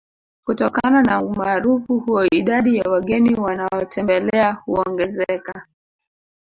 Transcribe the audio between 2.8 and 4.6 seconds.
wageni wanaotembelea